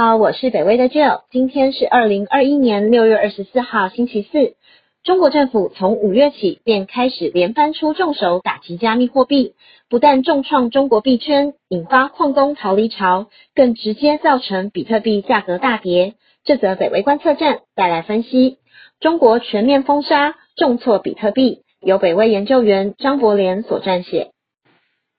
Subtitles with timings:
[0.00, 4.54] 好，我是北威的 Jill，今天是二零二一年六月二十四号星期四。
[5.02, 9.54] 中国政府从五月起便开始连番出重手打击加密货币，
[9.90, 13.26] 不但重创中国币圈，引发矿工逃离潮，
[13.56, 16.14] 更直接造成比特币价格大跌。
[16.44, 18.58] 这则北威观测站带来分析：
[19.00, 21.62] 中国全面封杀，重挫比特币。
[21.80, 24.30] 由北威研究员张伯廉所撰写。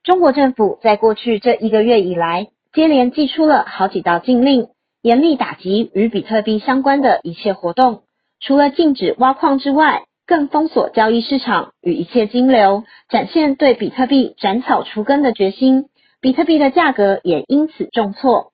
[0.03, 2.48] 中国政府在过去这一个月以来。
[2.72, 4.67] 接连寄出了好几道禁令，
[5.02, 8.02] 严厉打击与比特币相关的一切活动。
[8.39, 15.89] 除了禁止挖矿之外，更封锁交易市场与一切金流，展现对比特币斩草除根的决心。
[16.22, 18.52] 比特币的价格也因此重挫。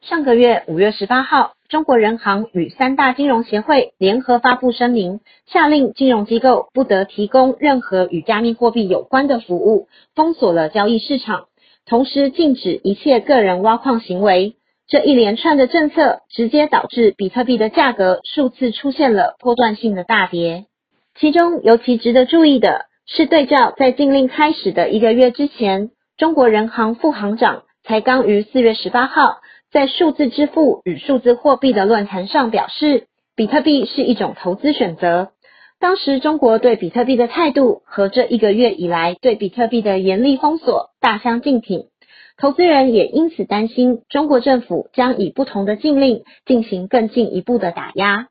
[0.00, 11.46] 上个月五月十八号，中国人行与三大金融协会联合发布声明，下令金融机构不得提供任何与加密货币有关的服务，封锁了交易市场。
[11.86, 14.54] 同时禁止一切个人挖矿行为，
[14.88, 20.66] 这一连串的政策直接导致比特币的价格数次出现了波段性的大跌。
[21.18, 29.38] 其中尤其值得注意的是，对照在禁令开始的一个月之前，中国人行副行长才刚于四月十八号
[29.72, 35.30] 在数字支付与数字货币的论坛上表示，比特币是一种投资选择。
[35.80, 41.86] 当时中国对比特币的态度和这一个月以来对比特币的严厉封锁大相径庭，
[42.36, 48.28] 投资人也因此担心中国政府将以不同的禁令进行更进一步的打压。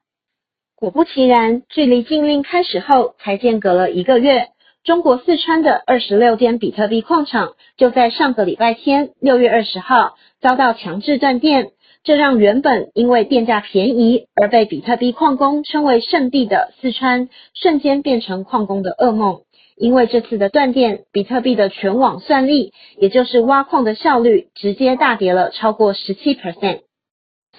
[0.76, 4.50] 果不其然，距离禁令开始后才间隔了一个月，
[4.84, 11.72] 中国四川的二十六间比特币矿场就在上个礼拜天六月二十号遭到强制断电。
[12.04, 19.42] 这让原本因为电价便宜而被比特币矿工称为圣地的四川，瞬间变成矿工的噩梦。
[19.76, 26.82] 因为这次的断电，比特币的全网算力，也就是挖矿的效率，直接大跌了超过十七 percent。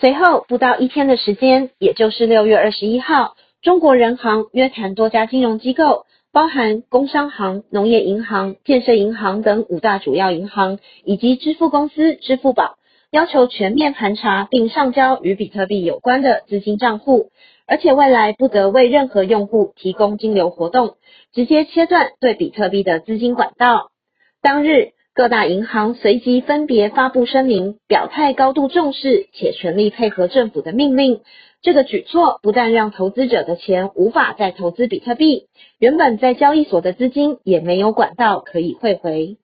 [0.00, 12.76] 随后不到一天的时间，也就是六月二十一号，中国人行约谈多家金融机构，包含工商行、农业银行、建设银行等五大主要银行，以及支付公司支付宝。
[13.10, 17.30] 要求全面盘查并上交与比特币有关的资金账户，
[17.66, 20.96] 而且未来不得为任何用户提供金流活动，
[21.32, 23.90] 直接切断对比特币的资金管道。
[24.40, 31.20] 当日，各大银行随即分别发布声明，表态高度重视且全力配合政府的命令。
[31.62, 35.48] 这个举措不但让投资者的钱无法再投资比特币，
[35.80, 39.38] 原本在交易所的资金也没有管道可以汇回。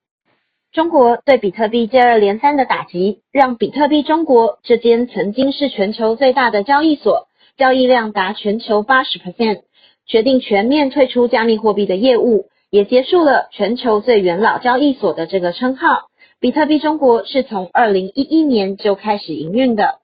[0.73, 7.27] 中国对比特币接二连三的打击，让比特币中国这间曾经是全球最大的交易所，
[7.63, 9.61] 交易量达全球八十 percent，
[10.05, 16.09] 决定全面退出加密货币的业务，也结束了全球最元老交易所的这个称号。
[16.41, 20.01] 比特币中国是从二零一一年就开始营运的，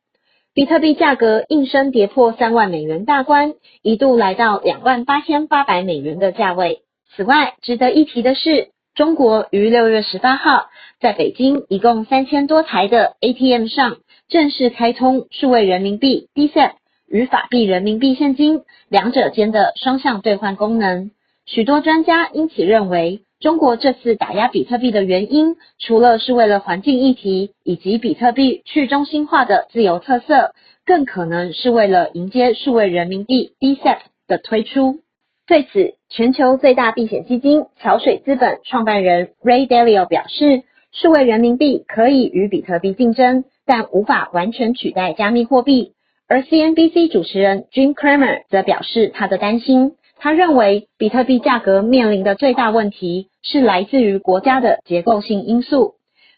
[0.55, 6.83] 比特币价格应声跌破三万美元大关，一度来到两万八千八百美元的价位。
[7.17, 8.69] 此外，值得一提的是。
[8.95, 10.67] 中国于六月十八号
[11.01, 13.99] 在北京一共三千多台的 ATM 上
[14.29, 16.73] 正式开通数位人民币 DCEP
[17.11, 21.11] 与法币人民币现金两者间的双向兑换功能。
[21.47, 30.53] 许多专家因此认为，中国这次打压比特币的原因，除了是为了环境议题以及比特币去中心化的自由特色，
[30.85, 35.01] 更可能是为了迎接数位人民币 DCEP 的推出。
[35.47, 45.93] 对此，全球最大避险基金桥水资本创办人 Ray Dalio 表示，数位人民币可以与比特币竞争，但无法完全取代加密货币。
[46.29, 55.95] 而 CNBC 主持人 Jim Cramer 则表示他的担心，他认为比特币价格面临的最大问题是来自于国家的结构性因素。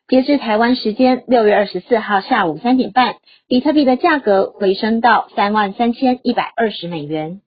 [0.06, 3.17] 截至台湾时间六月二十四号下午三点半，
[3.49, 7.41] 比特币的价格回升到三万三千一百二十美元。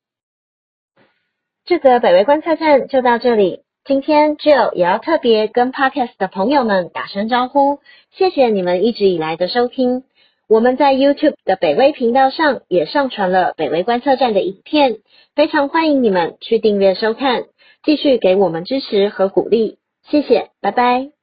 [1.65, 3.61] 这个北威观测站就到这里。
[3.85, 7.79] 今天 Jill 也要特别跟 Podcast 的朋友们打声招呼，
[8.11, 10.03] 谢谢你们一直以来的收听。
[10.47, 14.97] 我们在 YouTube 的北威频道上也上传了北威观测站的影片，
[15.35, 17.45] 非常欢迎你们去订阅收看，
[17.83, 19.77] 继续给我们支持和鼓励。
[20.09, 21.22] 谢谢，拜拜。